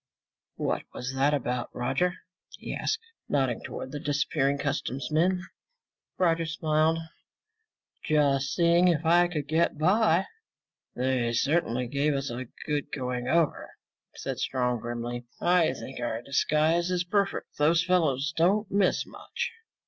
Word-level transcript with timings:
"What 0.55 0.81
was 0.95 1.13
that 1.13 1.31
about, 1.31 1.69
Roger?" 1.75 2.15
he 2.57 2.73
asked, 2.73 2.97
nodding 3.29 3.61
toward 3.63 3.91
the 3.91 3.99
disappearing 3.99 4.57
customs 4.57 5.11
men. 5.11 5.43
Roger 6.17 6.47
smiled. 6.47 6.97
"Just 8.03 8.51
seeing 8.55 8.87
if 8.87 9.05
I 9.05 9.27
could 9.27 9.47
get 9.47 9.77
by." 9.77 10.25
"They 10.95 11.33
certainly 11.33 11.85
gave 11.85 12.15
us 12.15 12.31
a 12.31 12.47
good 12.65 12.91
going 12.91 13.27
over," 13.27 13.69
said 14.15 14.39
Strong 14.39 14.79
grimly. 14.79 15.25
"I 15.39 15.71
think 15.73 15.99
our 15.99 16.23
disguise 16.23 16.89
is 16.89 17.03
perfect. 17.03 17.57
Those 17.59 17.83
fellows 17.83 18.33
don't 18.35 18.71
miss 18.71 19.05
much." 19.05 19.51